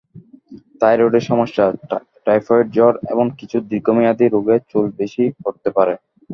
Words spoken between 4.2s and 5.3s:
রোগে চুল বেশি